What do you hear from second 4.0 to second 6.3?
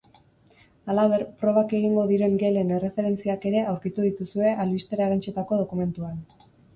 dituzue albistera erantsitako dokumentuan.